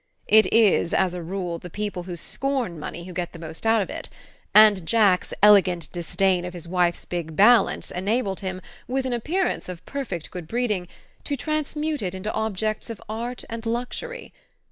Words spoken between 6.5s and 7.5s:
his wife's big